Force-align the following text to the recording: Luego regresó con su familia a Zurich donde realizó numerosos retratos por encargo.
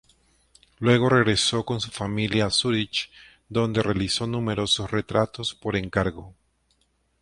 Luego 0.79 1.09
regresó 1.09 1.63
con 1.63 1.79
su 1.79 1.91
familia 1.91 2.47
a 2.47 2.49
Zurich 2.49 3.11
donde 3.49 3.83
realizó 3.83 4.25
numerosos 4.25 4.89
retratos 4.89 5.53
por 5.53 5.75
encargo. 5.75 6.33